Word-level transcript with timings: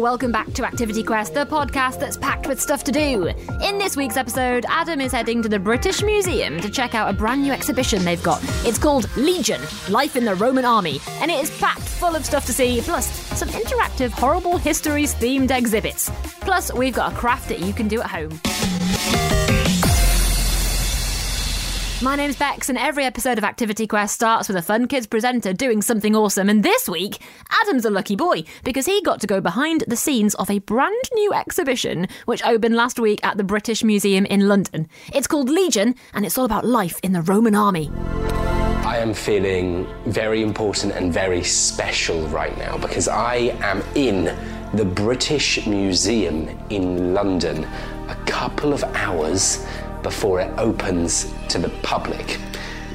welcome 0.00 0.32
back 0.32 0.50
to 0.54 0.64
Activity 0.64 1.02
Quest, 1.02 1.34
the 1.34 1.44
podcast 1.44 2.00
that's 2.00 2.16
packed 2.16 2.46
with 2.46 2.58
stuff 2.58 2.82
to 2.84 2.92
do. 2.92 3.26
In 3.62 3.76
this 3.76 3.96
week's 3.98 4.16
episode, 4.16 4.64
Adam 4.68 4.98
is 4.98 5.12
heading 5.12 5.42
to 5.42 5.48
the 5.48 5.58
British 5.58 6.02
Museum 6.02 6.58
to 6.60 6.70
check 6.70 6.94
out 6.94 7.10
a 7.10 7.12
brand 7.12 7.42
new 7.42 7.52
exhibition 7.52 8.02
they've 8.02 8.22
got. 8.22 8.40
It's 8.64 8.78
called 8.78 9.14
Legion 9.16 9.60
Life 9.90 10.16
in 10.16 10.24
the 10.24 10.34
Roman 10.34 10.64
Army, 10.64 11.00
and 11.20 11.30
it 11.30 11.42
is 11.42 11.50
packed 11.58 11.82
full 11.82 12.16
of 12.16 12.24
stuff 12.24 12.46
to 12.46 12.52
see, 12.52 12.80
plus 12.80 13.06
some 13.38 13.50
interactive 13.50 14.10
horrible 14.10 14.56
histories 14.56 15.14
themed 15.14 15.50
exhibits. 15.50 16.10
Plus, 16.40 16.72
we've 16.72 16.94
got 16.94 17.12
a 17.12 17.16
craft 17.16 17.50
that 17.50 17.60
you 17.60 17.74
can 17.74 17.86
do 17.86 18.00
at 18.00 18.06
home. 18.06 19.19
My 22.02 22.16
name's 22.16 22.36
Bex, 22.36 22.70
and 22.70 22.78
every 22.78 23.04
episode 23.04 23.36
of 23.36 23.44
Activity 23.44 23.86
Quest 23.86 24.14
starts 24.14 24.48
with 24.48 24.56
a 24.56 24.62
Fun 24.62 24.88
Kids 24.88 25.06
presenter 25.06 25.52
doing 25.52 25.82
something 25.82 26.16
awesome. 26.16 26.48
And 26.48 26.62
this 26.62 26.88
week, 26.88 27.18
Adam's 27.62 27.84
a 27.84 27.90
lucky 27.90 28.16
boy 28.16 28.44
because 28.64 28.86
he 28.86 29.02
got 29.02 29.20
to 29.20 29.26
go 29.26 29.42
behind 29.42 29.84
the 29.86 29.96
scenes 29.96 30.34
of 30.36 30.48
a 30.48 30.60
brand 30.60 31.04
new 31.12 31.34
exhibition 31.34 32.08
which 32.24 32.42
opened 32.42 32.74
last 32.74 32.98
week 32.98 33.22
at 33.22 33.36
the 33.36 33.44
British 33.44 33.84
Museum 33.84 34.24
in 34.24 34.48
London. 34.48 34.88
It's 35.12 35.26
called 35.26 35.50
Legion, 35.50 35.94
and 36.14 36.24
it's 36.24 36.38
all 36.38 36.46
about 36.46 36.64
life 36.64 36.98
in 37.02 37.12
the 37.12 37.20
Roman 37.20 37.54
army. 37.54 37.90
I 38.86 38.96
am 38.96 39.12
feeling 39.12 39.86
very 40.06 40.40
important 40.42 40.94
and 40.94 41.12
very 41.12 41.44
special 41.44 42.26
right 42.28 42.56
now 42.56 42.78
because 42.78 43.08
I 43.08 43.54
am 43.60 43.82
in 43.94 44.34
the 44.72 44.86
British 44.86 45.66
Museum 45.66 46.48
in 46.70 47.12
London 47.12 47.64
a 48.08 48.16
couple 48.24 48.72
of 48.72 48.82
hours 48.84 49.66
before 50.02 50.40
it 50.40 50.52
opens 50.58 51.32
to 51.48 51.58
the 51.58 51.68
public. 51.82 52.38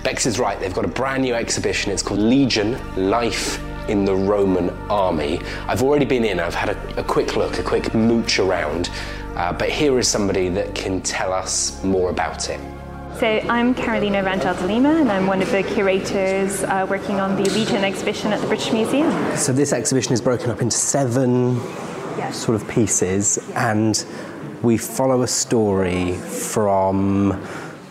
Bex 0.03 0.25
is 0.25 0.39
right, 0.39 0.59
they've 0.59 0.73
got 0.73 0.85
a 0.85 0.89
brand 0.89 1.23
new 1.23 1.33
exhibition. 1.33 1.91
It's 1.91 2.03
called 2.03 2.19
Legion 2.19 2.77
Life 3.09 3.61
in 3.89 4.05
the 4.05 4.15
Roman 4.15 4.69
Army. 4.89 5.39
I've 5.67 5.81
already 5.83 6.05
been 6.05 6.23
in, 6.23 6.39
I've 6.39 6.55
had 6.55 6.69
a, 6.69 6.99
a 6.99 7.03
quick 7.03 7.35
look, 7.35 7.57
a 7.59 7.63
quick 7.63 7.93
mooch 7.93 8.39
around, 8.39 8.89
uh, 9.35 9.53
but 9.53 9.69
here 9.69 9.97
is 9.99 10.07
somebody 10.07 10.49
that 10.49 10.73
can 10.75 11.01
tell 11.01 11.33
us 11.33 11.83
more 11.83 12.09
about 12.09 12.49
it. 12.49 12.59
So 13.19 13.27
I'm 13.27 13.73
Carolina 13.73 14.21
Rangel 14.23 14.57
de 14.59 14.67
Lima, 14.67 14.89
and 14.89 15.09
I'm 15.09 15.25
one 15.25 15.41
of 15.41 15.49
the 15.49 15.63
curators 15.63 16.63
uh, 16.63 16.85
working 16.89 17.19
on 17.21 17.35
the 17.41 17.49
Legion 17.51 17.83
exhibition 17.85 18.33
at 18.33 18.41
the 18.41 18.47
British 18.47 18.73
Museum. 18.73 19.09
So 19.37 19.53
this 19.53 19.71
exhibition 19.71 20.11
is 20.13 20.21
broken 20.21 20.49
up 20.49 20.61
into 20.61 20.75
seven 20.77 21.55
Yes. 22.17 22.37
sort 22.37 22.61
of 22.61 22.67
pieces, 22.67 23.39
and 23.55 24.05
we 24.65 24.77
follow 24.77 25.21
a 25.21 25.27
story 25.27 26.13
from, 26.15 27.31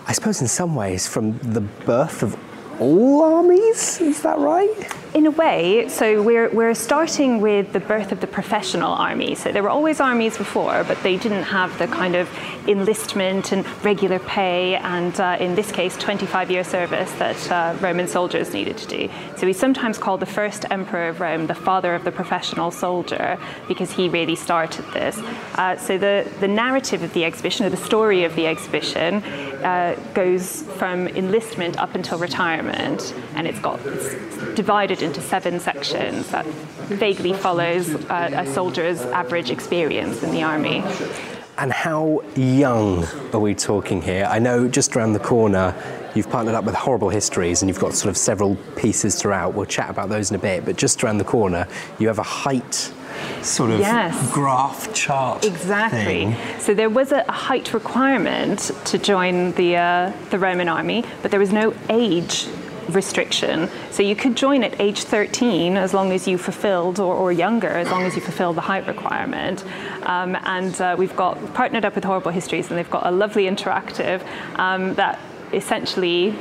I 0.08 0.12
suppose, 0.12 0.42
in 0.42 0.48
some 0.48 0.74
ways, 0.74 1.06
from 1.06 1.38
the 1.38 1.60
birth 1.60 2.24
of 2.24 2.36
all 2.80 3.22
armies. 3.22 4.00
Is 4.00 4.22
that 4.22 4.38
right? 4.38 4.92
In 5.14 5.26
a 5.26 5.30
way, 5.30 5.88
so 5.88 6.20
we're, 6.20 6.50
we're 6.50 6.74
starting 6.74 7.40
with 7.40 7.72
the 7.72 7.78
birth 7.78 8.10
of 8.10 8.20
the 8.20 8.26
professional 8.26 8.92
army. 8.92 9.36
So 9.36 9.52
there 9.52 9.62
were 9.62 9.68
always 9.68 10.00
armies 10.00 10.36
before, 10.36 10.82
but 10.82 11.00
they 11.04 11.16
didn't 11.16 11.44
have 11.44 11.78
the 11.78 11.86
kind 11.86 12.16
of 12.16 12.28
enlistment 12.66 13.52
and 13.52 13.64
regular 13.84 14.18
pay, 14.18 14.74
and 14.74 15.18
uh, 15.20 15.36
in 15.38 15.54
this 15.54 15.70
case, 15.70 15.96
25 15.98 16.50
year 16.50 16.64
service 16.64 17.12
that 17.12 17.50
uh, 17.52 17.76
Roman 17.80 18.08
soldiers 18.08 18.52
needed 18.52 18.76
to 18.78 18.88
do. 18.88 19.10
So 19.36 19.46
we 19.46 19.52
sometimes 19.52 19.98
call 19.98 20.18
the 20.18 20.26
first 20.26 20.64
emperor 20.70 21.08
of 21.08 21.20
Rome 21.20 21.46
the 21.46 21.54
father 21.54 21.94
of 21.94 22.02
the 22.02 22.10
professional 22.10 22.72
soldier 22.72 23.38
because 23.68 23.92
he 23.92 24.08
really 24.08 24.34
started 24.34 24.84
this. 24.92 25.16
Uh, 25.54 25.76
so 25.76 25.96
the, 25.96 26.28
the 26.40 26.48
narrative 26.48 27.02
of 27.04 27.12
the 27.12 27.24
exhibition, 27.24 27.66
or 27.66 27.70
the 27.70 27.76
story 27.76 28.24
of 28.24 28.34
the 28.34 28.48
exhibition, 28.48 29.22
uh, 29.64 29.94
goes 30.12 30.62
from 30.78 31.08
enlistment 31.08 31.78
up 31.78 31.94
until 31.94 32.18
retirement, 32.18 33.14
and 33.34 33.46
it's 33.46 33.58
got 33.60 33.80
it's 33.84 34.54
divided 34.54 35.02
into 35.02 35.20
seven 35.20 35.58
sections 35.58 36.28
that 36.30 36.46
vaguely 36.46 37.32
follows 37.32 37.94
uh, 37.94 38.30
a 38.34 38.46
soldier's 38.46 39.00
average 39.02 39.50
experience 39.50 40.22
in 40.22 40.30
the 40.30 40.42
army. 40.42 40.82
And 41.56 41.72
how 41.72 42.22
young 42.34 43.04
are 43.32 43.38
we 43.38 43.54
talking 43.54 44.02
here? 44.02 44.26
I 44.28 44.40
know 44.40 44.66
just 44.66 44.96
around 44.96 45.12
the 45.12 45.20
corner 45.20 45.74
you've 46.14 46.28
partnered 46.28 46.54
up 46.54 46.64
with 46.64 46.74
Horrible 46.74 47.10
Histories 47.10 47.62
and 47.62 47.68
you've 47.68 47.78
got 47.78 47.94
sort 47.94 48.10
of 48.10 48.16
several 48.16 48.56
pieces 48.76 49.20
throughout. 49.20 49.54
We'll 49.54 49.64
chat 49.64 49.88
about 49.88 50.08
those 50.08 50.30
in 50.30 50.36
a 50.36 50.40
bit, 50.40 50.64
but 50.64 50.76
just 50.76 51.02
around 51.04 51.18
the 51.18 51.24
corner 51.24 51.68
you 52.00 52.08
have 52.08 52.18
a 52.18 52.24
height 52.24 52.92
sort 53.42 53.70
of 53.70 53.80
Yes. 53.80 54.32
graph 54.32 54.92
chart. 54.92 55.44
Exactly. 55.44 56.04
thing. 56.04 56.36
So 56.58 56.74
there 56.74 56.90
was 56.90 57.12
a, 57.12 57.24
height 57.30 57.74
requirement 57.74 58.70
to 58.86 58.98
join 58.98 59.52
the 59.52 59.76
uh, 59.76 60.12
the 60.30 60.38
Roman 60.38 60.68
army, 60.68 61.04
but 61.22 61.30
there 61.30 61.40
was 61.40 61.52
no 61.52 61.74
age 61.90 62.46
restriction. 62.88 63.68
So 63.90 64.02
you 64.02 64.14
could 64.16 64.36
join 64.36 64.62
at 64.62 64.78
age 64.80 65.04
13 65.04 65.76
as 65.76 65.94
long 65.94 66.12
as 66.12 66.28
you 66.28 66.38
fulfilled, 66.38 67.00
or, 67.00 67.14
or 67.14 67.32
younger, 67.32 67.68
as 67.68 67.90
long 67.90 68.02
as 68.02 68.14
you 68.14 68.22
fulfilled 68.22 68.56
the 68.56 68.60
height 68.62 68.86
requirement. 68.86 69.64
Um, 70.02 70.36
and 70.44 70.78
uh, 70.80 70.94
we've 70.98 71.16
got 71.16 71.54
partnered 71.54 71.84
up 71.84 71.94
with 71.94 72.04
Horrible 72.04 72.30
Histories, 72.30 72.68
and 72.68 72.78
they've 72.78 72.90
got 72.90 73.06
a 73.06 73.10
lovely 73.10 73.44
interactive 73.44 74.22
um, 74.58 74.94
that 74.94 75.18
essentially 75.52 76.34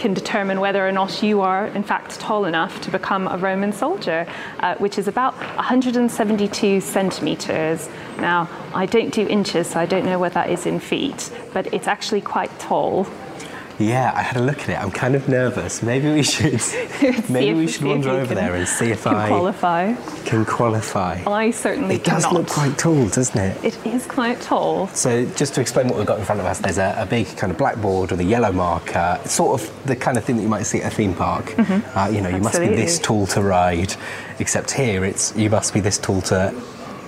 can 0.00 0.14
determine 0.14 0.60
whether 0.60 0.86
or 0.88 0.90
not 0.90 1.22
you 1.22 1.42
are, 1.42 1.66
in 1.66 1.82
fact, 1.82 2.18
tall 2.18 2.46
enough 2.46 2.80
to 2.80 2.90
become 2.90 3.28
a 3.28 3.36
Roman 3.36 3.70
soldier, 3.70 4.26
uh, 4.60 4.74
which 4.76 4.96
is 4.96 5.06
about 5.06 5.34
172 5.56 6.80
centimeters. 6.80 7.86
Now, 8.16 8.48
I 8.74 8.86
don't 8.86 9.12
do 9.12 9.28
inches, 9.28 9.68
so 9.68 9.78
I 9.78 9.84
don't 9.84 10.06
know 10.06 10.18
what 10.18 10.32
that 10.32 10.48
is 10.48 10.64
in 10.64 10.80
feet, 10.80 11.30
but 11.52 11.72
it's 11.74 11.86
actually 11.86 12.22
quite 12.22 12.50
tall. 12.58 13.06
Yeah, 13.80 14.12
I 14.14 14.20
had 14.20 14.36
a 14.36 14.42
look 14.42 14.60
at 14.60 14.68
it. 14.68 14.78
I'm 14.78 14.90
kind 14.90 15.14
of 15.14 15.26
nervous. 15.26 15.82
Maybe 15.82 16.12
we 16.12 16.22
should 16.22 16.60
maybe 17.30 17.58
we 17.58 17.66
should 17.66 17.84
wander 17.84 18.10
over 18.10 18.34
there 18.34 18.54
and 18.54 18.68
see 18.68 18.90
if 18.90 19.06
I 19.06 19.26
qualify. 19.28 19.94
can 20.26 20.44
qualify. 20.44 21.22
I 21.26 21.50
certainly. 21.50 21.94
It 21.94 22.04
does 22.04 22.26
cannot. 22.26 22.40
look 22.40 22.48
quite 22.48 22.76
tall, 22.76 23.08
doesn't 23.08 23.40
it? 23.40 23.64
It 23.64 23.86
is 23.86 24.06
quite 24.06 24.38
tall. 24.42 24.88
So, 24.88 25.24
just 25.34 25.54
to 25.54 25.62
explain 25.62 25.88
what 25.88 25.96
we've 25.96 26.06
got 26.06 26.18
in 26.18 26.26
front 26.26 26.42
of 26.42 26.46
us, 26.46 26.58
there's 26.58 26.76
a, 26.76 26.94
a 26.98 27.06
big 27.06 27.26
kind 27.38 27.50
of 27.50 27.56
blackboard 27.56 28.10
with 28.10 28.20
a 28.20 28.24
yellow 28.24 28.52
marker, 28.52 29.18
It's 29.24 29.32
sort 29.32 29.60
of 29.60 29.86
the 29.86 29.96
kind 29.96 30.18
of 30.18 30.24
thing 30.24 30.36
that 30.36 30.42
you 30.42 30.48
might 30.48 30.64
see 30.64 30.82
at 30.82 30.92
a 30.92 30.94
theme 30.94 31.14
park. 31.14 31.54
Uh, 31.58 32.10
you 32.12 32.20
know, 32.20 32.28
you 32.28 32.42
must 32.42 32.60
be 32.60 32.68
this 32.68 32.98
tall 32.98 33.26
to 33.28 33.40
ride, 33.42 33.94
except 34.40 34.72
here 34.72 35.06
it's 35.06 35.34
you 35.36 35.48
must 35.48 35.72
be 35.72 35.80
this 35.80 35.96
tall 35.96 36.20
to 36.22 36.54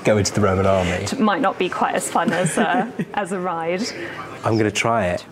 go 0.05 0.17
into 0.17 0.33
the 0.33 0.41
Roman 0.41 0.67
army. 0.67 0.91
It 0.91 1.21
might 1.21 1.43
not 1.43 1.59
be 1.59 1.69
quite 1.69 1.95
as 1.95 2.11
fun 2.11 2.33
as, 2.33 2.57
uh, 2.57 2.91
as 3.15 3.33
a 3.33 3.39
ride. 3.39 3.83
I'm 4.45 4.55
going 4.57 4.65
to 4.65 4.71
try 4.71 5.09
it. 5.09 5.25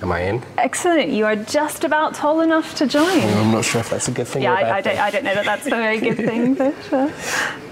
Am 0.00 0.12
I 0.12 0.20
in? 0.22 0.42
Excellent. 0.58 1.08
You 1.10 1.24
are 1.26 1.34
just 1.36 1.82
about 1.84 2.14
tall 2.14 2.40
enough 2.40 2.74
to 2.76 2.86
join. 2.86 3.20
I'm 3.20 3.50
not 3.50 3.64
sure 3.64 3.80
if 3.80 3.90
that's 3.90 4.06
a 4.08 4.12
good 4.12 4.28
thing 4.28 4.42
Yeah, 4.42 4.52
or 4.52 4.58
a 4.58 4.60
bad 4.60 4.70
I, 4.70 4.78
I, 4.78 4.82
thing. 4.82 4.94
don't, 4.96 5.00
I 5.04 5.10
don't 5.10 5.24
know 5.24 5.34
that 5.34 5.44
that's 5.44 5.66
a 5.66 5.70
very 5.70 5.98
good 5.98 6.16
thing, 6.16 6.54
but 6.62 6.92
uh, 6.92 7.10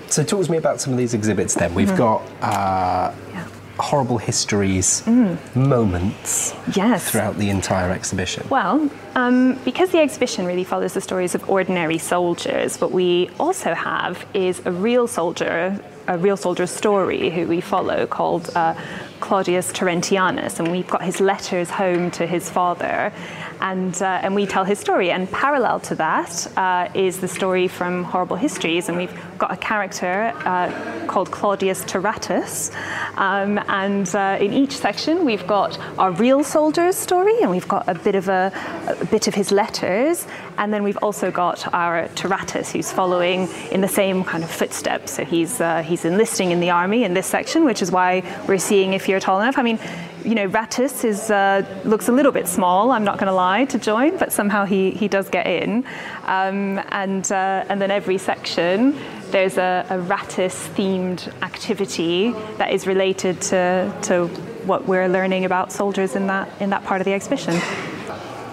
So, 0.09 0.25
talk 0.25 0.45
to 0.45 0.51
me 0.51 0.59
about 0.59 0.81
some 0.81 0.93
of 0.93 0.99
these 0.99 1.15
exhibits 1.15 1.55
then. 1.55 1.73
We've 1.75 1.87
Mm-hmm. 1.89 1.97
got 1.97 2.23
uh, 2.43 3.15
yeah. 3.33 3.47
horrible 3.79 4.19
histories 4.19 5.07
moments 5.55 6.55
yes. 6.75 7.11
throughout 7.11 7.37
the 7.39 7.49
entire 7.51 7.91
exhibition. 7.93 8.45
Well, 8.49 8.91
um, 9.15 9.55
because 9.65 9.91
the 9.91 9.99
exhibition 10.01 10.47
really 10.47 10.65
follows 10.65 10.95
the 10.95 11.01
stories 11.01 11.35
of 11.37 11.49
ordinary 11.49 11.99
soldiers, 11.99 12.81
what 12.81 12.91
we 12.91 13.31
also 13.39 13.73
have 13.75 14.27
is 14.35 14.61
a 14.67 14.73
real 14.73 15.07
soldier, 15.07 15.81
a 16.09 16.19
real 16.19 16.37
soldier's 16.37 16.71
story 16.73 17.31
who 17.31 17.47
we 17.47 17.61
follow 17.61 18.07
called 18.07 18.51
uh, 18.57 18.75
Claudius 19.21 19.73
Terentianus, 19.73 20.59
and 20.59 20.71
we've 20.71 20.89
got 20.89 21.03
his 21.03 21.21
letters 21.21 21.71
home 21.71 22.11
to 22.13 22.27
his 22.27 22.51
father. 22.51 23.13
And, 23.61 24.01
uh, 24.03 24.21
and 24.23 24.35
we 24.35 24.45
tell 24.45 24.65
his 24.65 24.79
story. 24.79 25.11
And 25.11 25.31
parallel 25.31 25.81
to 25.81 25.95
that 25.95 26.47
uh, 26.59 26.91
is 26.95 27.21
the 27.21 27.29
story 27.29 27.69
from 27.69 28.05
Horrible 28.05 28.37
Histories. 28.37 28.89
And 28.89 28.99
we've 28.99 29.19
got 29.39 29.51
a 29.51 29.57
character 29.57 30.33
uh, 30.45 31.07
called 31.07 31.31
Claudius 31.31 31.83
Terratus. 31.85 32.75
Um, 33.17 33.59
and 33.69 34.15
uh, 34.15 34.37
in 34.41 34.53
each 34.53 34.77
section, 34.77 35.25
we've 35.25 35.47
got 35.47 35.79
our 35.99 36.11
real 36.13 36.45
soldier's 36.45 36.97
story, 36.97 37.41
and 37.41 37.51
we've 37.51 37.67
got 37.67 37.89
a 37.89 37.95
bit 37.95 38.15
of 38.15 38.29
a, 38.29 38.53
a 39.01 39.07
bit 39.07 39.27
of 39.27 39.35
his 39.35 39.51
letters. 39.51 40.27
And 40.59 40.73
then 40.73 40.83
we've 40.83 40.99
also 40.99 41.31
got 41.31 41.73
our 41.73 42.09
Terratus, 42.09 42.73
who's 42.73 42.93
following 42.93 43.49
in 43.71 43.81
the 43.81 43.89
same 43.89 44.23
kind 44.23 44.45
of 44.45 44.51
footsteps. 44.51 45.13
So 45.13 45.25
he's, 45.25 45.61
uh, 45.61 45.83
he's 45.83 46.05
enlisting 46.05 46.51
in 46.51 46.61
the 46.61 46.71
army 46.71 47.05
in 47.05 47.15
this 47.15 47.27
section, 47.27 47.65
which 47.65 47.81
is 47.81 47.91
why 47.91 48.23
we're 48.47 48.59
seeing 48.59 48.93
if 48.93 49.06
you're 49.09 49.21
tall 49.21 49.41
enough. 49.41 49.59
I 49.59 49.63
mean, 49.63 49.79
you 50.25 50.35
know, 50.35 50.49
Rattus 50.49 51.05
is, 51.05 51.31
uh, 51.31 51.65
looks 51.85 52.09
a 52.09 52.13
little 52.13 52.33
bit 52.33 52.49
small, 52.49 52.91
I'm 52.91 53.05
not 53.05 53.19
going 53.19 53.29
to 53.29 53.33
lie, 53.35 53.65
to 53.67 53.79
join, 53.79 54.17
but 54.19 54.33
somehow 54.33 54.65
he, 54.65 54.91
he 54.91 55.07
does 55.07 55.29
get 55.29 55.47
in. 55.47 55.85
Um, 56.25 56.81
and, 56.89 57.31
uh, 57.31 57.65
and 57.69 57.81
then 57.81 57.93
every 57.93 58.19
section, 58.19 58.99
there's 59.31 59.57
a, 59.57 59.87
a 59.89 59.99
Rattus 59.99 60.69
themed 60.75 61.29
activity 61.43 62.33
that 62.59 62.73
is 62.73 62.87
related 62.87 63.41
to, 63.43 63.93
to 64.03 64.27
what 64.67 64.87
we're 64.87 65.09
learning 65.09 65.45
about 65.45 65.71
soldiers 65.71 66.17
in 66.17 66.27
that, 66.27 66.49
in 66.61 66.71
that 66.71 66.85
part 66.85 67.01
of 67.01 67.05
the 67.05 67.13
exhibition. 67.13 67.55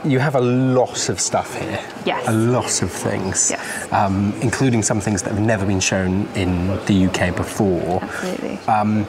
You 0.06 0.20
have 0.20 0.36
a 0.36 0.42
lot 0.42 1.10
of 1.10 1.20
stuff 1.20 1.60
here. 1.60 1.80
Yes. 2.06 2.28
A 2.28 2.34
lot 2.34 2.82
of 2.82 2.92
things. 2.92 3.50
Yes. 3.50 3.92
Um, 3.94 4.34
including 4.42 4.84
some 4.84 5.00
things 5.00 5.24
that 5.24 5.32
have 5.32 5.40
never 5.40 5.66
been 5.66 5.80
shown 5.80 6.28
in 6.36 6.68
the 6.86 7.08
UK 7.08 7.36
before. 7.36 8.04
Absolutely. 8.04 8.58
Um, 8.68 9.08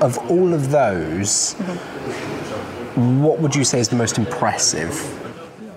of 0.00 0.18
all 0.30 0.52
of 0.52 0.70
those, 0.70 1.54
what 2.94 3.40
would 3.40 3.54
you 3.54 3.64
say 3.64 3.80
is 3.80 3.88
the 3.88 3.96
most 3.96 4.18
impressive? 4.18 4.92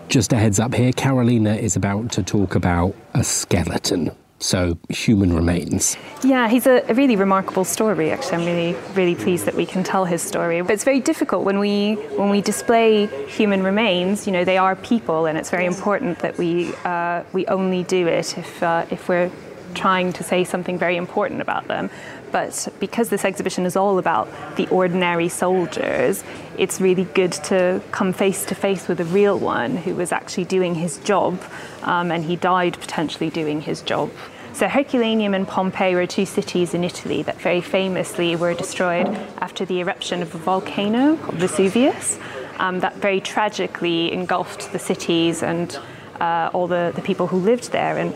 Just 0.08 0.32
a 0.34 0.38
heads 0.38 0.60
up 0.60 0.74
here, 0.74 0.92
Carolina 0.92 1.56
is 1.56 1.76
about 1.76 2.12
to 2.14 2.24
talk 2.24 2.56
about 2.56 2.96
a 3.14 3.24
skeleton. 3.24 4.12
so 4.40 4.78
human 4.90 5.34
remains. 5.34 5.98
Yeah, 6.24 6.48
he's 6.48 6.68
a, 6.68 6.84
a, 6.88 6.94
really 6.94 7.16
remarkable 7.16 7.64
story. 7.64 8.12
Actually, 8.12 8.38
I'm 8.38 8.46
really, 8.46 8.76
really 8.94 9.16
pleased 9.16 9.46
that 9.46 9.56
we 9.56 9.66
can 9.66 9.84
tell 9.84 10.06
his 10.06 10.22
story. 10.22 10.62
But 10.62 10.74
it's 10.74 10.84
very 10.84 11.00
difficult 11.00 11.44
when 11.44 11.58
we 11.58 11.96
when 12.18 12.30
we 12.30 12.42
display 12.42 13.08
human 13.28 13.64
remains. 13.64 14.28
You 14.28 14.34
know, 14.34 14.46
they 14.46 14.58
are 14.58 14.76
people, 14.76 15.26
and 15.26 15.38
it's 15.40 15.50
very 15.50 15.66
important 15.66 16.20
that 16.20 16.38
we 16.38 16.74
uh, 16.86 17.24
we 17.34 17.48
only 17.48 17.84
do 17.84 18.08
it 18.08 18.38
if 18.38 18.62
uh, 18.62 18.86
if 18.92 19.10
we're 19.10 19.32
trying 19.74 20.14
to 20.14 20.24
say 20.24 20.44
something 20.44 20.78
very 20.78 20.98
important 20.98 21.42
about 21.42 21.68
them. 21.68 21.90
But 22.32 22.68
because 22.80 23.10
this 23.10 23.26
exhibition 23.26 23.66
is 23.66 23.76
all 23.76 23.98
about 24.00 24.28
the 24.58 24.68
ordinary 24.70 25.30
soldiers, 25.30 26.24
it's 26.58 26.82
really 26.82 27.06
good 27.06 27.32
to 27.32 27.82
come 27.92 28.14
face 28.14 28.46
to 28.46 28.56
face 28.56 28.88
with 28.88 29.00
a 29.00 29.06
real 29.06 29.40
one 29.40 29.78
who 29.78 29.96
was 29.96 30.12
actually 30.12 30.46
doing 30.46 30.76
his 30.76 30.98
job, 31.00 31.42
um, 31.84 32.12
and 32.12 32.26
he 32.26 32.36
died 32.36 32.80
potentially 32.80 33.30
doing 33.30 33.62
his 33.62 33.82
job. 33.82 34.12
So 34.54 34.68
Herculaneum 34.68 35.36
and 35.36 35.48
Pompeii 35.48 35.94
were 35.94 36.08
two 36.08 36.26
cities 36.26 36.74
in 36.74 36.84
Italy 36.84 37.22
that 37.24 37.40
very 37.40 37.62
famously 37.62 38.36
were 38.36 38.56
destroyed 38.56 39.08
after 39.38 39.66
the 39.66 39.80
eruption 39.82 40.24
of 40.24 40.34
a 40.34 40.38
volcano 40.40 41.16
called 41.18 41.36
Vesuvius. 41.36 42.18
Um, 42.60 42.80
that 42.80 42.96
very 42.96 43.22
tragically 43.22 44.12
engulfed 44.12 44.72
the 44.72 44.80
cities 44.80 45.44
and 45.44 45.80
uh, 46.20 46.50
all 46.54 46.66
the, 46.66 46.92
the 46.96 47.04
people 47.04 47.28
who 47.28 47.38
lived 47.38 47.72
there. 47.72 48.00
And 48.00 48.16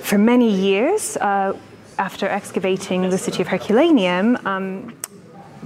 for 0.00 0.16
many 0.16 0.48
years, 0.48 1.16
uh, 1.16 1.54
after 2.00 2.26
excavating 2.26 3.02
the 3.10 3.18
city 3.18 3.42
of 3.42 3.48
Herculaneum, 3.48 4.38
um, 4.46 4.94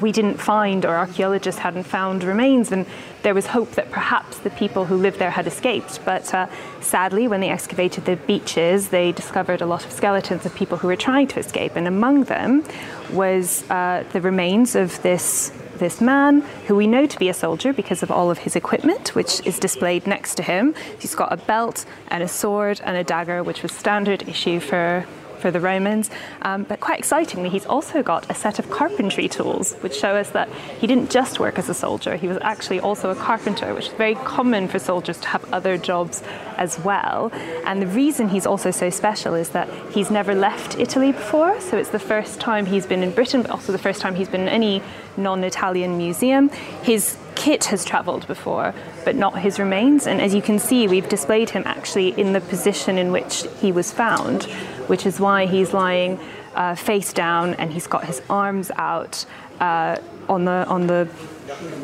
we 0.01 0.11
didn't 0.11 0.39
find, 0.39 0.85
or 0.85 0.97
archaeologists 0.97 1.61
hadn't 1.61 1.85
found 1.85 2.25
remains, 2.25 2.73
and 2.73 2.87
there 3.23 3.35
was 3.35 3.47
hope 3.47 3.71
that 3.73 3.93
perhaps 3.93 4.39
the 4.39 4.51
people 4.51 4.85
who 4.85 4.97
lived 4.97 5.21
there 5.21 5.31
had 5.31 5.47
escaped. 5.47 6.01
But 6.05 6.35
uh, 6.35 6.49
sadly, 6.81 7.29
when 7.29 7.41
they 7.41 7.51
excavated 7.51 8.05
the 8.05 8.17
beaches, 8.17 8.89
they 8.89 9.13
discovered 9.13 9.61
a 9.63 9.67
lot 9.67 9.87
of 9.87 9.93
skeletons 9.93 10.45
of 10.45 10.53
people 10.57 10.77
who 10.77 10.89
were 10.89 10.97
trying 10.97 11.29
to 11.29 11.39
escape, 11.39 11.77
and 11.77 11.87
among 11.87 12.25
them 12.25 12.65
was 13.13 13.63
uh, 13.71 14.03
the 14.13 14.21
remains 14.21 14.75
of 14.75 15.01
this. 15.03 15.53
This 15.75 16.01
man, 16.01 16.43
who 16.69 16.77
we 16.77 16.87
know 16.87 17.05
to 17.05 17.19
be 17.19 17.29
a 17.29 17.35
soldier 17.35 17.73
because 17.73 18.05
of 18.05 18.11
all 18.13 18.31
of 18.31 18.39
his 18.39 18.55
equipment, 18.55 19.17
which 19.17 19.45
is 19.45 19.59
displayed 19.59 20.07
next 20.07 20.37
to 20.37 20.43
him. 20.45 20.73
He's 21.01 21.17
got 21.17 21.33
a 21.33 21.37
belt 21.37 21.85
and 22.07 22.23
a 22.23 22.29
sword 22.29 22.81
and 22.85 22.97
a 22.97 23.03
dagger, 23.03 23.43
which 23.43 23.65
was 23.65 23.73
standard 23.73 24.29
issue 24.29 24.61
for 24.61 25.05
for 25.45 25.51
the 25.51 25.61
Romans. 25.61 26.09
Um, 26.41 26.63
but 26.63 26.81
quite 26.81 26.99
excitingly, 26.99 27.51
he's 27.51 27.67
also 27.67 28.03
got 28.03 28.31
a 28.31 28.35
set 28.35 28.59
of 28.59 28.71
carpentry 28.71 29.29
tools, 29.29 29.75
which 29.83 29.95
show 29.95 30.17
us 30.17 30.31
that 30.31 30.49
he 30.81 30.87
didn't 30.87 31.11
just 31.11 31.39
work 31.39 31.59
as 31.59 31.69
a 31.69 31.75
soldier, 31.75 32.17
he 32.17 32.27
was 32.27 32.39
actually 32.41 32.81
also 32.81 33.11
a 33.11 33.15
carpenter, 33.15 33.75
which 33.75 33.89
is 33.89 33.93
very 33.93 34.15
common 34.15 34.69
for 34.69 34.79
soldiers 34.79 35.19
to 35.19 35.29
have 35.29 35.45
other 35.53 35.77
jobs 35.77 36.23
as 36.57 36.79
well. 36.79 37.31
And 37.67 37.83
the 37.83 37.87
reason 37.89 38.31
he's 38.31 38.47
also 38.47 38.71
so 38.71 38.89
special 38.89 39.35
is 39.35 39.51
that 39.51 39.69
he's 39.93 40.11
never 40.11 40.35
left 40.35 40.79
Italy 40.79 41.13
before, 41.13 41.61
so 41.61 41.77
it's 41.77 41.91
the 41.91 41.99
first 41.99 42.41
time 42.41 42.65
he's 42.65 42.87
been 42.87 43.03
in 43.03 43.11
Britain, 43.11 43.43
but 43.43 43.51
also 43.51 43.71
the 43.71 43.77
first 43.77 44.01
time 44.01 44.15
he's 44.15 44.31
been 44.31 44.43
in 44.43 44.49
any 44.49 44.83
non 45.19 45.45
Italian 45.45 45.99
museum. 45.99 46.49
His 46.85 47.19
kit 47.35 47.65
has 47.65 47.85
travelled 47.85 48.27
before, 48.27 48.75
but 49.05 49.15
not 49.15 49.39
his 49.39 49.59
remains. 49.59 50.07
And 50.07 50.21
as 50.21 50.35
you 50.35 50.43
can 50.43 50.59
see, 50.59 50.89
we've 50.89 51.09
displayed 51.09 51.51
him 51.51 51.63
actually 51.67 52.19
in 52.19 52.33
the 52.33 52.41
position 52.41 52.97
in 52.97 53.13
which 53.13 53.45
he 53.61 53.73
was 53.73 53.93
found 53.93 54.49
which 54.87 55.07
is 55.07 55.21
why 55.21 55.47
he's 55.47 55.73
lying 55.73 56.19
uh, 56.55 56.75
face 56.75 57.13
down 57.13 57.55
and 57.55 57.73
he's 57.73 57.87
got 57.87 58.05
his 58.05 58.23
arms 58.31 58.71
out 58.77 59.25
uh, 59.61 59.97
on 60.29 60.45
the 60.45 60.67
on 60.67 60.87
the 60.87 61.07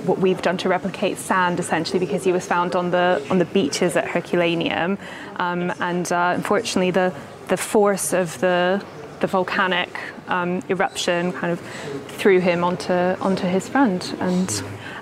what 0.04 0.18
we've 0.18 0.40
done 0.42 0.56
to 0.56 0.68
replicate 0.68 1.18
sand 1.18 1.60
essentially 1.60 1.98
because 1.98 2.24
he 2.24 2.32
was 2.32 2.46
found 2.46 2.74
on 2.74 2.90
the 2.90 3.24
on 3.30 3.38
the 3.38 3.44
beaches 3.46 3.96
at 3.96 4.08
Herculaneum. 4.08 4.98
Um, 5.36 5.72
and 5.80 6.10
uh, 6.10 6.32
unfortunately 6.36 6.90
the 6.90 7.14
the 7.48 7.56
force 7.56 8.12
of 8.12 8.38
the 8.40 8.84
the 9.20 9.26
volcanic 9.26 10.00
um, 10.28 10.62
eruption 10.70 11.32
kind 11.32 11.52
of 11.52 11.60
threw 12.08 12.40
him 12.40 12.64
onto 12.64 12.92
onto 12.92 13.46
his 13.46 13.68
front. 13.68 14.14
And 14.20 14.50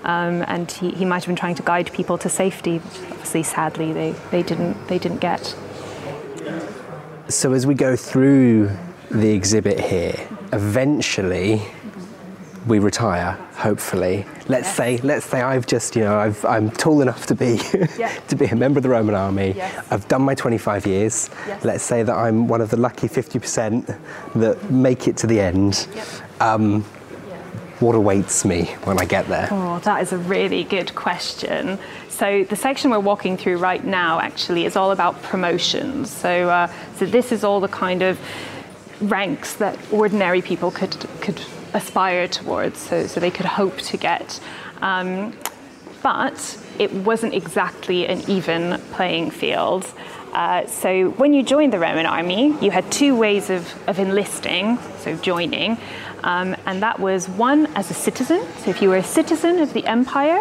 um, 0.03 0.43
and 0.47 0.71
he, 0.71 0.91
he 0.91 1.05
might 1.05 1.23
have 1.23 1.27
been 1.27 1.35
trying 1.35 1.55
to 1.55 1.63
guide 1.63 1.91
people 1.93 2.17
to 2.19 2.29
safety. 2.29 2.81
Obviously 3.11 3.43
sadly 3.43 3.93
they, 3.93 4.11
they 4.31 4.43
didn't 4.43 4.87
they 4.87 4.99
didn't 4.99 5.19
get 5.19 5.55
so 7.29 7.53
as 7.53 7.65
we 7.65 7.75
go 7.75 7.95
through 7.95 8.71
the 9.11 9.31
exhibit 9.31 9.79
here, 9.79 10.15
eventually 10.51 11.61
we 12.67 12.79
retire. 12.79 13.33
Hopefully, 13.55 14.25
let's 14.47 14.67
yes. 14.67 14.75
say 14.75 14.97
let's 14.97 15.25
say 15.25 15.41
I've 15.41 15.67
just 15.67 15.95
you 15.95 16.03
know 16.03 16.17
I've, 16.17 16.43
I'm 16.45 16.71
tall 16.71 17.01
enough 17.01 17.25
to 17.27 17.35
be 17.35 17.57
to 18.27 18.35
be 18.37 18.45
a 18.45 18.55
member 18.55 18.79
of 18.79 18.83
the 18.83 18.89
Roman 18.89 19.15
army. 19.15 19.53
Yes. 19.55 19.85
I've 19.91 20.07
done 20.07 20.21
my 20.21 20.33
25 20.33 20.87
years. 20.87 21.29
Let's 21.63 21.83
say 21.83 22.03
that 22.03 22.15
I'm 22.15 22.47
one 22.47 22.61
of 22.61 22.69
the 22.69 22.77
lucky 22.77 23.07
50% 23.07 23.97
that 24.35 24.71
make 24.71 25.07
it 25.07 25.17
to 25.17 25.27
the 25.27 25.39
end. 25.39 25.87
Yep. 25.93 26.07
Um, 26.41 26.85
what 27.79 27.95
awaits 27.95 28.43
me 28.43 28.65
when 28.83 28.99
I 28.99 29.05
get 29.05 29.27
there? 29.27 29.47
Oh, 29.51 29.79
that 29.79 30.01
is 30.01 30.11
a 30.11 30.17
really 30.17 30.63
good 30.63 30.93
question. 30.95 31.79
So 32.09 32.43
the 32.43 32.55
section 32.55 32.91
we're 32.91 32.99
walking 32.99 33.37
through 33.37 33.57
right 33.57 33.83
now 33.83 34.19
actually 34.19 34.65
is 34.65 34.75
all 34.75 34.91
about 34.91 35.21
promotions. 35.23 36.09
So, 36.09 36.49
uh, 36.49 36.71
so 36.97 37.05
this 37.05 37.31
is 37.31 37.43
all 37.43 37.59
the 37.59 37.69
kind 37.69 38.01
of 38.01 38.19
ranks 39.01 39.53
that 39.55 39.77
ordinary 39.91 40.41
people 40.41 40.71
could 40.71 40.95
could 41.21 41.41
aspire 41.73 42.27
towards, 42.27 42.79
so, 42.79 43.05
so 43.07 43.19
they 43.19 43.31
could 43.31 43.45
hope 43.45 43.77
to 43.77 43.97
get. 43.97 44.39
Um, 44.81 45.33
but 46.01 46.57
it 46.79 46.91
wasn't 46.93 47.33
exactly 47.33 48.07
an 48.07 48.21
even 48.29 48.79
playing 48.91 49.31
field. 49.31 49.85
Uh, 50.33 50.67
so 50.67 51.09
when 51.11 51.33
you 51.33 51.43
joined 51.43 51.73
the 51.73 51.79
Roman 51.79 52.05
army, 52.05 52.55
you 52.61 52.71
had 52.71 52.89
two 52.91 53.15
ways 53.15 53.49
of, 53.49 53.67
of 53.87 53.99
enlisting, 53.99 54.77
so 54.99 55.15
joining, 55.17 55.77
um, 56.23 56.55
and 56.65 56.83
that 56.83 56.99
was 56.99 57.27
one 57.27 57.65
as 57.75 57.89
a 57.89 57.93
citizen. 57.93 58.45
So 58.59 58.69
if 58.69 58.81
you 58.81 58.89
were 58.89 58.97
a 58.97 59.03
citizen 59.03 59.59
of 59.59 59.73
the 59.73 59.85
empire, 59.85 60.39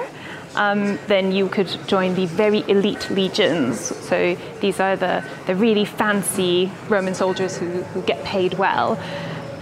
um, 0.54 0.98
then 1.06 1.32
you 1.32 1.48
could 1.48 1.68
join 1.86 2.14
the 2.14 2.26
very 2.26 2.64
elite 2.68 3.08
legions. 3.10 3.80
So 3.80 4.34
these 4.60 4.80
are 4.80 4.96
the, 4.96 5.24
the 5.46 5.54
really 5.54 5.84
fancy 5.84 6.70
Roman 6.88 7.14
soldiers 7.14 7.56
who, 7.56 7.68
who 7.68 8.02
get 8.02 8.22
paid 8.24 8.54
well. 8.54 9.00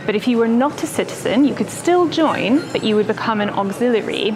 But 0.07 0.15
if 0.15 0.29
you 0.29 0.39
were 0.39 0.49
not 0.49 0.83
a 0.83 0.87
citizen, 0.87 1.45
you 1.45 1.55
could 1.55 1.71
still 1.71 2.09
join, 2.09 2.61
but 2.73 2.83
you 2.85 2.95
would 2.95 3.09
become 3.09 3.41
an 3.41 3.51
auxiliary 3.51 4.31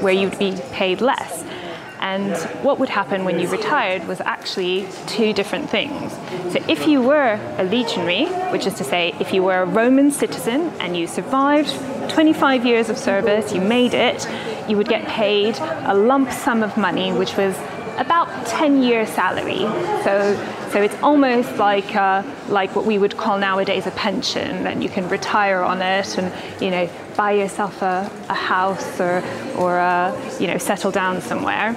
where 0.00 0.12
you'd 0.12 0.38
be 0.38 0.58
paid 0.72 1.00
less. 1.00 1.44
And 2.00 2.34
what 2.64 2.78
would 2.78 2.88
happen 2.88 3.24
when 3.24 3.38
you 3.38 3.48
retired 3.48 4.08
was 4.08 4.20
actually 4.22 4.88
two 5.06 5.32
different 5.32 5.68
things. 5.68 6.12
So, 6.52 6.64
if 6.68 6.86
you 6.86 7.02
were 7.02 7.38
a 7.58 7.64
legionary, 7.64 8.26
which 8.52 8.66
is 8.66 8.74
to 8.74 8.84
say, 8.84 9.14
if 9.20 9.32
you 9.34 9.42
were 9.42 9.62
a 9.62 9.66
Roman 9.66 10.10
citizen 10.10 10.72
and 10.80 10.96
you 10.96 11.06
survived 11.06 11.72
25 12.10 12.64
years 12.64 12.88
of 12.88 12.98
service, 12.98 13.52
you 13.52 13.60
made 13.60 13.94
it, 13.94 14.26
you 14.68 14.76
would 14.76 14.88
get 14.88 15.06
paid 15.06 15.58
a 15.58 15.94
lump 15.94 16.32
sum 16.32 16.62
of 16.62 16.76
money, 16.76 17.12
which 17.12 17.36
was 17.36 17.54
about 18.00 18.46
10 18.46 18.82
year 18.82 19.06
salary. 19.06 19.60
So, 20.02 20.34
so 20.72 20.82
it's 20.82 20.96
almost 21.02 21.56
like, 21.56 21.94
uh, 21.94 22.22
like 22.48 22.74
what 22.74 22.86
we 22.86 22.98
would 22.98 23.16
call 23.16 23.38
nowadays 23.38 23.86
a 23.86 23.90
pension, 23.92 24.66
and 24.66 24.82
you 24.82 24.88
can 24.88 25.08
retire 25.08 25.60
on 25.60 25.82
it 25.82 26.18
and, 26.18 26.32
you 26.62 26.70
know, 26.70 26.88
buy 27.16 27.32
yourself 27.32 27.82
a, 27.82 28.10
a 28.28 28.34
house 28.34 28.98
or, 28.98 29.22
or 29.56 29.78
uh, 29.78 30.38
you 30.40 30.46
know, 30.46 30.56
settle 30.56 30.90
down 30.90 31.20
somewhere. 31.20 31.76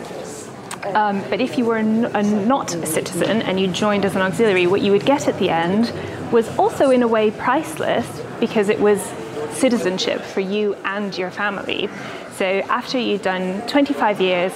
Um, 0.95 1.21
but 1.29 1.39
if 1.39 1.57
you 1.57 1.65
were 1.65 1.77
a 1.77 1.83
not 2.23 2.75
a 2.75 2.85
citizen 2.85 3.41
and 3.41 3.59
you 3.59 3.67
joined 3.67 4.05
as 4.05 4.15
an 4.15 4.21
auxiliary, 4.21 4.67
what 4.67 4.81
you 4.81 4.91
would 4.91 5.05
get 5.05 5.27
at 5.27 5.39
the 5.39 5.49
end 5.49 5.91
was 6.31 6.47
also 6.57 6.89
in 6.89 7.03
a 7.03 7.07
way 7.07 7.31
priceless 7.31 8.05
because 8.39 8.67
it 8.69 8.79
was 8.79 9.01
citizenship 9.51 10.21
for 10.21 10.41
you 10.41 10.75
and 10.83 11.17
your 11.17 11.31
family. 11.31 11.89
So 12.35 12.45
after 12.45 12.97
you'd 12.97 13.21
done 13.21 13.65
25 13.67 14.19
years 14.19 14.53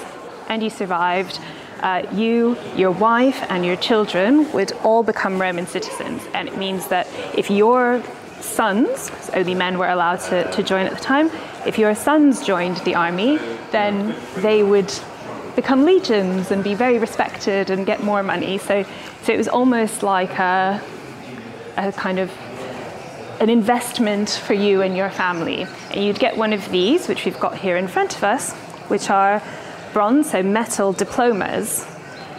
and 0.50 0.64
you 0.64 0.70
survived, 0.70 1.40
uh, 1.82 2.04
you, 2.12 2.58
your 2.76 2.92
wife, 2.92 3.44
and 3.50 3.66
your 3.66 3.76
children 3.76 4.52
would 4.52 4.72
all 4.84 5.04
become 5.04 5.40
Roman 5.40 5.68
citizens. 5.68 6.24
And 6.34 6.48
it 6.48 6.58
means 6.58 6.88
that 6.88 7.08
if 7.38 7.50
your 7.50 8.02
sons, 8.40 9.12
only 9.34 9.56
men 9.56 9.78
were 9.78 9.90
allowed 9.90 10.20
to, 10.22 10.50
to 10.52 10.64
join 10.64 10.86
at 10.86 10.94
the 10.94 11.04
time, 11.04 11.30
if 11.66 11.78
your 11.78 11.94
sons 11.96 12.46
joined 12.46 12.78
the 12.78 12.96
army, 12.96 13.38
then 13.72 14.16
they 14.38 14.64
would 14.64 14.92
become 15.56 15.86
legions 15.86 16.52
and 16.52 16.64
be 16.64 16.76
very 16.76 17.00
respected 17.00 17.70
and 17.70 17.86
get 17.86 18.04
more 18.04 18.24
money. 18.24 18.58
So, 18.58 18.86
so 19.24 19.34
it 19.34 19.38
was 19.38 19.48
almost 19.48 20.04
like 20.04 20.38
a, 20.40 20.82
a 21.76 21.92
kind 21.92 22.20
of 22.20 22.32
an 23.40 23.50
investment 23.50 24.30
for 24.30 24.54
you 24.54 24.82
and 24.82 24.96
your 24.96 25.10
family. 25.10 25.68
And 25.92 26.04
you'd 26.04 26.20
get 26.20 26.38
one 26.38 26.54
of 26.54 26.70
these, 26.72 27.08
which 27.08 27.26
we've 27.26 27.40
got 27.40 27.58
here 27.58 27.78
in 27.78 27.88
front 27.88 28.16
of 28.16 28.24
us, 28.24 28.54
which 28.88 29.10
are 29.10 29.42
bronze, 29.98 30.30
so 30.30 30.44
metal 30.44 30.94
diplomas. 30.94 31.84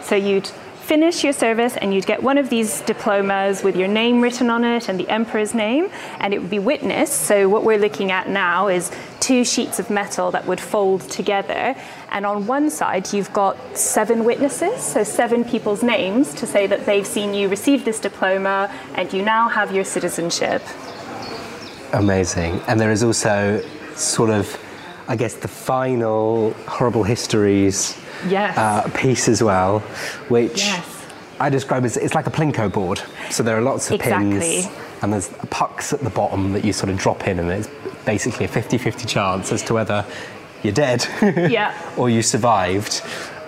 So 0.01 0.15
you'd 0.15 0.47
finish 0.47 1.25
your 1.25 1.33
service 1.33 1.77
and 1.77 1.93
you'd 1.93 2.07
get 2.07 2.23
one 2.23 2.39
of 2.39 2.51
these 2.51 2.83
diplomas 2.83 3.65
with 3.65 3.75
your 3.75 3.89
name 3.89 4.21
written 4.21 4.49
on 4.49 4.63
it 4.63 4.89
and 4.89 4.97
the 4.97 5.09
emperor's 5.09 5.55
name, 5.55 5.91
and 6.21 6.33
it 6.33 6.41
would 6.41 6.51
be 6.51 6.61
witnessed. 6.61 7.15
So, 7.23 7.49
what 7.49 7.65
we're 7.65 7.81
looking 7.81 8.13
at 8.13 8.29
now 8.29 8.69
is 8.69 8.93
two 9.19 9.45
sheets 9.45 9.81
of 9.81 9.91
metal 9.91 10.31
that 10.31 10.47
would 10.47 10.61
fold 10.61 11.01
together. 11.11 11.75
And 12.13 12.25
on 12.25 12.47
one 12.47 12.71
side, 12.71 13.13
you've 13.13 13.33
got 13.33 13.57
seven 13.77 14.25
witnesses, 14.25 14.81
so 14.81 15.03
seven 15.03 15.43
people's 15.45 15.83
names 15.83 16.35
to 16.35 16.47
say 16.47 16.69
that 16.69 16.87
they've 16.87 17.09
seen 17.09 17.35
you 17.35 17.49
receive 17.49 17.85
this 17.85 17.99
diploma 17.99 18.73
and 18.95 19.13
you 19.13 19.23
now 19.23 19.49
have 19.49 19.75
your 19.75 19.85
citizenship. 19.85 20.63
Amazing. 21.93 22.61
And 22.69 22.81
there 22.81 22.93
is 22.93 23.03
also 23.03 23.61
sort 23.97 24.31
of, 24.31 24.47
I 25.09 25.17
guess, 25.17 25.35
the 25.35 25.49
final 25.49 26.53
horrible 26.67 27.03
histories 27.03 27.97
Yes. 28.29 28.57
uh, 28.59 28.89
piece 28.95 29.29
as 29.29 29.43
well, 29.43 29.81
which 30.29 30.59
Yes. 30.59 30.85
I 31.41 31.49
describe 31.51 31.85
as 31.85 31.97
it's 31.97 32.15
like 32.15 32.27
a 32.27 32.31
plinko 32.31 32.71
board. 32.71 33.01
So 33.31 33.43
there 33.43 33.57
are 33.57 33.61
lots 33.63 33.89
of 33.91 33.95
Exactly. 33.95 34.63
pins 34.63 34.69
and 35.03 35.13
there's 35.13 35.29
pucks 35.51 35.93
at 35.93 36.01
the 36.01 36.11
bottom 36.11 36.53
that 36.53 36.65
you 36.65 36.73
sort 36.73 36.91
of 36.91 36.99
drop 36.99 37.27
in, 37.29 37.39
and 37.39 37.51
it's 37.51 37.69
basically 38.05 38.45
a 38.45 38.49
50 38.49 38.77
50 38.79 39.07
chance 39.07 39.53
as 39.53 39.63
to 39.63 39.75
whether 39.75 40.05
you're 40.63 40.73
dead 40.75 41.07
Yeah. 41.51 41.73
or 41.97 42.11
you 42.11 42.21
survived. 42.23 43.01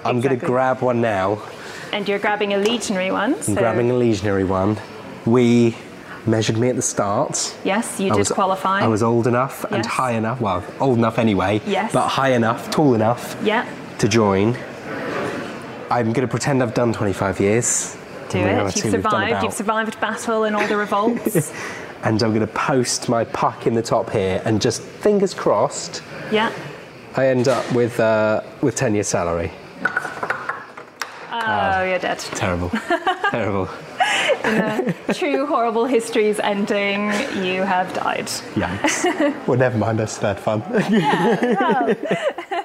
I'm 0.04 0.20
going 0.20 0.38
to 0.38 0.46
grab 0.46 0.80
one 0.80 1.00
now. 1.00 1.42
And 1.92 2.08
you're 2.08 2.20
grabbing 2.20 2.54
a 2.54 2.58
legionary 2.58 3.10
one. 3.10 3.34
I'm 3.48 3.54
grabbing 3.54 3.90
a 3.90 3.94
legionary 3.94 4.44
one. 4.44 4.78
We 5.26 5.76
measured 6.26 6.56
me 6.58 6.68
at 6.68 6.76
the 6.76 6.82
start. 6.82 7.56
yes, 7.64 7.98
you 8.00 8.06
I 8.06 8.10
did 8.10 8.18
was, 8.18 8.28
qualify. 8.30 8.80
I 8.80 8.88
was 8.88 9.02
old 9.02 9.26
enough 9.26 9.64
and 9.70 9.84
high 9.84 10.12
enough. 10.12 10.40
Well, 10.40 10.62
old 10.80 10.98
enough 10.98 11.18
anyway. 11.18 11.60
Yes. 11.66 11.92
But 11.92 12.08
high 12.08 12.32
enough, 12.32 12.70
tall 12.70 12.94
enough 12.94 13.36
Yeah. 13.42 13.66
to 13.98 14.08
join. 14.08 14.56
I'm 15.90 16.12
going 16.12 16.26
to 16.26 16.28
pretend 16.28 16.62
I've 16.62 16.74
done 16.74 16.92
25 16.92 17.40
years. 17.40 17.96
Do 18.28 18.38
it. 18.38 18.76
You've 18.76 18.92
survived. 18.92 19.42
You've 19.42 19.52
survived 19.52 20.00
battle 20.00 20.44
and 20.44 20.54
all 20.54 20.66
the 20.66 20.76
revolts. 20.76 21.52
And 22.02 22.22
I'm 22.22 22.30
going 22.30 22.40
to 22.46 22.52
post 22.54 23.10
my 23.10 23.24
puck 23.24 23.66
in 23.66 23.74
the 23.74 23.82
top 23.82 24.08
here, 24.08 24.40
and 24.46 24.58
just 24.58 24.80
fingers 24.80 25.34
crossed, 25.34 26.02
yeah. 26.32 26.50
I 27.14 27.26
end 27.26 27.46
up 27.46 27.70
with 27.74 28.00
uh, 28.00 28.40
with 28.62 28.74
10 28.74 28.94
year 28.94 29.02
salary. 29.02 29.52
Oh, 31.30 31.84
you're 31.84 31.98
dead. 31.98 32.18
Terrible, 32.20 32.70
terrible. 33.30 33.68
True 35.14 35.46
horrible 35.46 35.86
history's 35.86 36.40
ending. 36.40 37.06
You 37.44 37.62
have 37.62 37.92
died. 37.94 38.26
Yikes. 38.54 39.46
well, 39.46 39.58
never 39.58 39.78
mind. 39.78 39.98
That's 39.98 40.18
that 40.18 40.40
fun. 40.40 40.62
Yeah. 40.90 41.94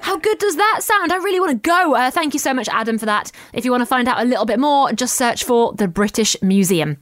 How 0.02 0.18
good 0.18 0.38
does 0.38 0.56
that 0.56 0.80
sound? 0.82 1.12
I 1.12 1.16
really 1.16 1.40
want 1.40 1.50
to 1.52 1.68
go. 1.68 1.94
Uh, 1.94 2.10
thank 2.10 2.34
you 2.34 2.40
so 2.40 2.54
much, 2.54 2.68
Adam, 2.70 2.98
for 2.98 3.06
that. 3.06 3.32
If 3.52 3.64
you 3.64 3.70
want 3.70 3.82
to 3.82 3.86
find 3.86 4.08
out 4.08 4.20
a 4.20 4.24
little 4.24 4.46
bit 4.46 4.58
more, 4.58 4.92
just 4.92 5.14
search 5.14 5.44
for 5.44 5.72
the 5.72 5.88
British 5.88 6.36
Museum. 6.42 6.98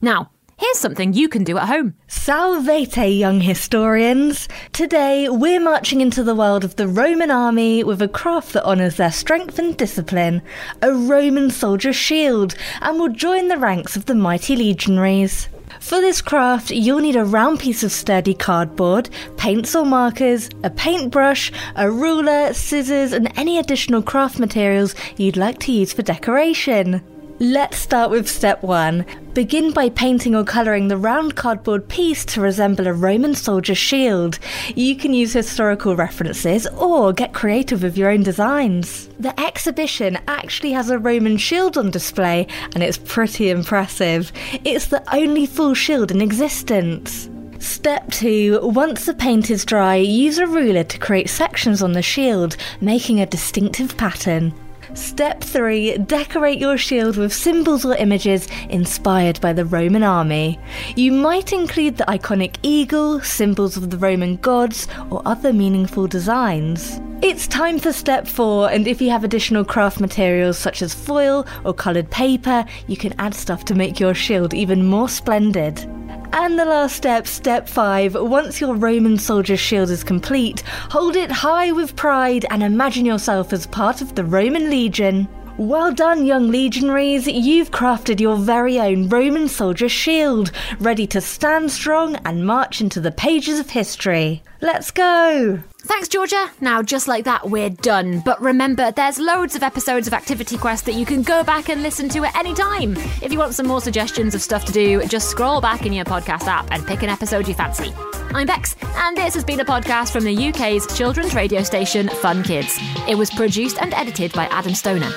Now, 0.00 0.30
here's 0.76 0.82
something 0.82 1.14
you 1.14 1.28
can 1.28 1.44
do 1.44 1.56
at 1.56 1.68
home. 1.68 1.94
Salvete, 2.06 3.08
young 3.08 3.40
historians! 3.40 4.48
Today 4.72 5.28
we're 5.28 5.60
marching 5.60 6.00
into 6.00 6.22
the 6.22 6.34
world 6.34 6.64
of 6.64 6.76
the 6.76 6.86
Roman 6.86 7.30
army 7.30 7.82
with 7.82 8.02
a 8.02 8.08
craft 8.08 8.52
that 8.52 8.64
honours 8.64 8.96
their 8.96 9.12
strength 9.12 9.58
and 9.58 9.76
discipline, 9.76 10.42
a 10.82 10.92
Roman 10.92 11.50
soldier's 11.50 11.96
shield, 11.96 12.54
and 12.82 12.98
will 12.98 13.08
join 13.08 13.48
the 13.48 13.56
ranks 13.56 13.96
of 13.96 14.04
the 14.04 14.14
mighty 14.14 14.54
legionaries. 14.54 15.48
For 15.80 16.00
this 16.00 16.20
craft, 16.20 16.70
you'll 16.70 17.00
need 17.00 17.16
a 17.16 17.24
round 17.24 17.60
piece 17.60 17.82
of 17.82 17.92
sturdy 17.92 18.34
cardboard, 18.34 19.08
paints 19.36 19.74
or 19.74 19.84
markers, 19.84 20.50
a 20.62 20.70
paintbrush, 20.70 21.52
a 21.74 21.90
ruler, 21.90 22.52
scissors, 22.52 23.12
and 23.12 23.32
any 23.36 23.58
additional 23.58 24.02
craft 24.02 24.38
materials 24.38 24.94
you'd 25.16 25.36
like 25.36 25.58
to 25.60 25.72
use 25.72 25.92
for 25.92 26.02
decoration. 26.02 27.02
Let's 27.38 27.76
start 27.76 28.10
with 28.10 28.26
step 28.26 28.62
one. 28.62 29.04
Begin 29.34 29.70
by 29.70 29.90
painting 29.90 30.34
or 30.34 30.42
colouring 30.42 30.88
the 30.88 30.96
round 30.96 31.36
cardboard 31.36 31.86
piece 31.86 32.24
to 32.24 32.40
resemble 32.40 32.86
a 32.86 32.94
Roman 32.94 33.34
soldier's 33.34 33.76
shield. 33.76 34.38
You 34.74 34.96
can 34.96 35.12
use 35.12 35.34
historical 35.34 35.96
references 35.96 36.66
or 36.68 37.12
get 37.12 37.34
creative 37.34 37.82
with 37.82 37.98
your 37.98 38.08
own 38.08 38.22
designs. 38.22 39.10
The 39.20 39.38
exhibition 39.38 40.18
actually 40.26 40.72
has 40.72 40.88
a 40.88 40.98
Roman 40.98 41.36
shield 41.36 41.76
on 41.76 41.90
display 41.90 42.46
and 42.74 42.82
it's 42.82 42.96
pretty 42.96 43.50
impressive. 43.50 44.32
It's 44.64 44.86
the 44.86 45.04
only 45.14 45.44
full 45.44 45.74
shield 45.74 46.10
in 46.10 46.22
existence. 46.22 47.28
Step 47.58 48.10
2. 48.12 48.60
Once 48.62 49.04
the 49.04 49.12
paint 49.12 49.50
is 49.50 49.66
dry, 49.66 49.96
use 49.96 50.38
a 50.38 50.46
ruler 50.46 50.84
to 50.84 50.98
create 50.98 51.28
sections 51.28 51.82
on 51.82 51.92
the 51.92 52.00
shield, 52.00 52.56
making 52.80 53.20
a 53.20 53.26
distinctive 53.26 53.94
pattern. 53.98 54.54
Step 54.96 55.44
3 55.44 55.98
Decorate 55.98 56.58
your 56.58 56.78
shield 56.78 57.18
with 57.18 57.32
symbols 57.32 57.84
or 57.84 57.94
images 57.96 58.48
inspired 58.70 59.38
by 59.42 59.52
the 59.52 59.66
Roman 59.66 60.02
army. 60.02 60.58
You 60.96 61.12
might 61.12 61.52
include 61.52 61.98
the 61.98 62.04
iconic 62.04 62.56
eagle, 62.62 63.20
symbols 63.20 63.76
of 63.76 63.90
the 63.90 63.98
Roman 63.98 64.36
gods, 64.36 64.88
or 65.10 65.20
other 65.26 65.52
meaningful 65.52 66.06
designs. 66.06 66.98
It's 67.20 67.46
time 67.46 67.78
for 67.78 67.92
step 67.92 68.26
4, 68.26 68.70
and 68.70 68.88
if 68.88 69.02
you 69.02 69.10
have 69.10 69.22
additional 69.22 69.66
craft 69.66 70.00
materials 70.00 70.56
such 70.56 70.80
as 70.80 70.94
foil 70.94 71.46
or 71.64 71.74
coloured 71.74 72.10
paper, 72.10 72.64
you 72.86 72.96
can 72.96 73.14
add 73.18 73.34
stuff 73.34 73.66
to 73.66 73.74
make 73.74 74.00
your 74.00 74.14
shield 74.14 74.54
even 74.54 74.86
more 74.86 75.10
splendid. 75.10 75.86
And 76.32 76.58
the 76.58 76.64
last 76.64 76.96
step, 76.96 77.26
step 77.26 77.68
5. 77.68 78.14
Once 78.14 78.60
your 78.60 78.74
Roman 78.74 79.18
soldier's 79.18 79.60
shield 79.60 79.90
is 79.90 80.04
complete, 80.04 80.60
hold 80.90 81.16
it 81.16 81.30
high 81.30 81.72
with 81.72 81.96
pride 81.96 82.44
and 82.50 82.62
imagine 82.62 83.06
yourself 83.06 83.52
as 83.52 83.66
part 83.66 84.02
of 84.02 84.14
the 84.14 84.24
Roman 84.24 84.70
legion. 84.70 85.28
Well 85.58 85.92
done, 85.92 86.26
young 86.26 86.50
legionaries. 86.50 87.26
You've 87.26 87.70
crafted 87.70 88.20
your 88.20 88.36
very 88.36 88.78
own 88.78 89.08
Roman 89.08 89.48
soldier 89.48 89.88
shield, 89.88 90.52
ready 90.78 91.06
to 91.06 91.20
stand 91.20 91.70
strong 91.70 92.16
and 92.26 92.46
march 92.46 92.82
into 92.82 93.00
the 93.00 93.12
pages 93.12 93.58
of 93.58 93.70
history. 93.70 94.42
Let's 94.60 94.90
go! 94.90 95.62
Thanks, 95.86 96.08
Georgia. 96.08 96.50
Now, 96.60 96.82
just 96.82 97.06
like 97.06 97.24
that, 97.26 97.48
we're 97.48 97.70
done. 97.70 98.20
But 98.24 98.42
remember, 98.42 98.90
there's 98.90 99.20
loads 99.20 99.54
of 99.54 99.62
episodes 99.62 100.08
of 100.08 100.14
Activity 100.14 100.58
Quest 100.58 100.84
that 100.86 100.94
you 100.94 101.06
can 101.06 101.22
go 101.22 101.44
back 101.44 101.68
and 101.68 101.80
listen 101.80 102.08
to 102.08 102.24
at 102.24 102.34
any 102.36 102.54
time. 102.54 102.96
If 103.22 103.30
you 103.32 103.38
want 103.38 103.54
some 103.54 103.68
more 103.68 103.80
suggestions 103.80 104.34
of 104.34 104.42
stuff 104.42 104.64
to 104.64 104.72
do, 104.72 105.06
just 105.06 105.30
scroll 105.30 105.60
back 105.60 105.86
in 105.86 105.92
your 105.92 106.04
podcast 106.04 106.48
app 106.48 106.66
and 106.72 106.84
pick 106.84 107.04
an 107.04 107.08
episode 107.08 107.46
you 107.46 107.54
fancy. 107.54 107.94
I'm 108.34 108.48
Bex, 108.48 108.74
and 108.96 109.16
this 109.16 109.34
has 109.34 109.44
been 109.44 109.60
a 109.60 109.64
podcast 109.64 110.12
from 110.12 110.24
the 110.24 110.48
UK's 110.48 110.88
children's 110.98 111.36
radio 111.36 111.62
station 111.62 112.08
Fun 112.08 112.42
Kids. 112.42 112.76
It 113.06 113.16
was 113.16 113.30
produced 113.30 113.80
and 113.80 113.94
edited 113.94 114.32
by 114.32 114.46
Adam 114.46 114.74
Stoner. 114.74 115.12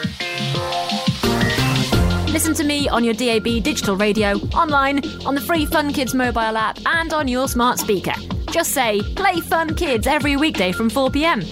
Listen 2.32 2.54
to 2.54 2.64
me 2.64 2.88
on 2.88 3.04
your 3.04 3.16
DAB 3.16 3.64
digital 3.64 3.98
radio, 3.98 4.34
online, 4.54 5.04
on 5.26 5.34
the 5.34 5.42
free 5.42 5.66
Fun 5.66 5.92
Kids 5.92 6.14
mobile 6.14 6.58
app, 6.58 6.78
and 6.86 7.12
on 7.12 7.28
your 7.28 7.48
smart 7.48 7.80
speaker. 7.80 8.14
Just 8.52 8.72
say, 8.72 9.02
play 9.16 9.40
Fun 9.42 9.76
Kids 9.76 10.08
every 10.08 10.36
weekday 10.36 10.72
from 10.72 10.90
4pm. 10.90 11.44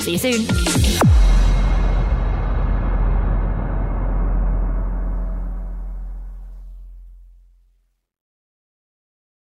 See 0.00 0.12
you 0.12 0.18
soon. 0.18 0.73